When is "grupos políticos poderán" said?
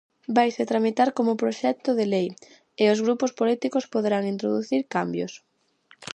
3.05-4.23